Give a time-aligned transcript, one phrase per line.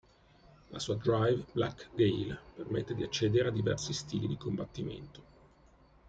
[0.69, 5.23] La sua Drive "Black Gale" permette di accedere a diversi stili di combattimento.